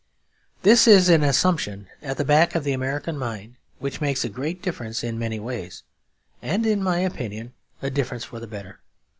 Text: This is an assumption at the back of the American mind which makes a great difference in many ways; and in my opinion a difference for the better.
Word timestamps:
This 0.63 0.87
is 0.87 1.09
an 1.09 1.21
assumption 1.21 1.85
at 2.01 2.17
the 2.17 2.25
back 2.25 2.55
of 2.55 2.63
the 2.63 2.71
American 2.71 3.19
mind 3.19 3.57
which 3.77 4.01
makes 4.01 4.23
a 4.25 4.29
great 4.29 4.59
difference 4.59 5.03
in 5.03 5.19
many 5.19 5.39
ways; 5.39 5.83
and 6.41 6.65
in 6.65 6.81
my 6.81 6.97
opinion 7.01 7.53
a 7.83 7.91
difference 7.91 8.23
for 8.23 8.39
the 8.39 8.47
better. 8.47 8.79